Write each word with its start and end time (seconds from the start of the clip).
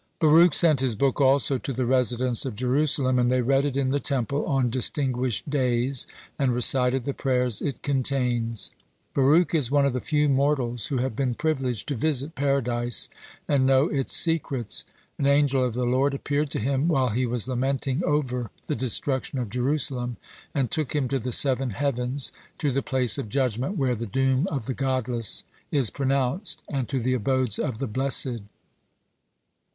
Baruch 0.17 0.55
sent 0.55 0.79
his 0.79 0.95
book 0.95 1.21
also 1.21 1.59
to 1.59 1.71
the 1.71 1.85
residents 1.85 2.43
of 2.43 2.55
Jerusalem, 2.55 3.19
and 3.19 3.29
they 3.29 3.41
read 3.41 3.65
it 3.65 3.77
in 3.77 3.89
the 3.89 3.99
Temple 3.99 4.43
on 4.47 4.67
distinguished 4.67 5.47
days, 5.47 6.07
and 6.39 6.55
recited 6.55 7.03
the 7.05 7.13
prayers 7.13 7.61
it 7.61 7.83
contains. 7.83 8.71
(69) 9.09 9.13
Baruch 9.27 9.53
is 9.53 9.69
one 9.69 9.85
of 9.85 9.93
the 9.93 9.99
few 10.01 10.27
mortals 10.27 10.87
who 10.87 10.97
have 10.97 11.15
been 11.15 11.35
privileged 11.35 11.87
to 11.87 11.95
visit 11.95 12.33
Paradise 12.33 13.09
and 13.47 13.63
know 13.67 13.89
its 13.89 14.13
secrets. 14.13 14.85
An 15.19 15.27
angel 15.27 15.63
of 15.63 15.75
the 15.75 15.85
Lord 15.85 16.15
appeared 16.15 16.49
to 16.49 16.59
him 16.59 16.87
while 16.87 17.09
he 17.09 17.27
was 17.27 17.47
lamenting 17.47 18.01
over 18.03 18.49
the 18.65 18.73
destruction 18.75 19.37
of 19.37 19.51
Jerusalem 19.51 20.17
and 20.55 20.71
took 20.71 20.95
him 20.95 21.09
to 21.09 21.19
the 21.19 21.31
seven 21.31 21.69
heavens, 21.69 22.31
to 22.57 22.71
the 22.71 22.81
place 22.81 23.19
of 23.19 23.29
judgment 23.29 23.77
where 23.77 23.93
the 23.93 24.07
doom 24.07 24.47
of 24.47 24.65
the 24.65 24.73
godless 24.73 25.43
is 25.69 25.91
pronounced, 25.91 26.63
and 26.73 26.89
to 26.89 26.99
the 26.99 27.13
abodes 27.13 27.59
of 27.59 27.77
the 27.77 27.85
blessed. 27.85 28.41